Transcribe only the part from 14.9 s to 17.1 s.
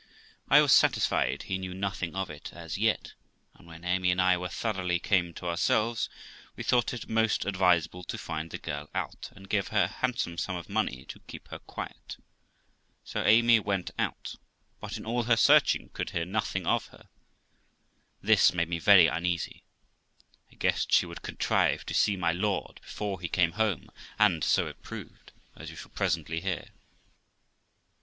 in all her searching could hear nothing of her;